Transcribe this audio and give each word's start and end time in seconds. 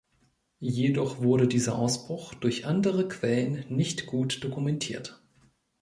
Jedoch 0.63 1.19
wurde 1.21 1.47
dieser 1.47 1.77
Ausbruch 1.77 2.33
durch 2.33 2.65
andere 2.65 3.07
Quellen 3.07 3.63
nicht 3.69 4.07
gut 4.07 4.43
dokumentiert. 4.43 5.21